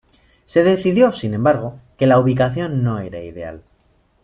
Se 0.45 0.63
decidió, 0.63 1.11
sin 1.11 1.35
embargo, 1.35 1.79
que 1.95 2.07
la 2.07 2.17
ubicación 2.19 2.83
no 2.83 2.97
era 2.97 3.19
ideal. 3.21 3.61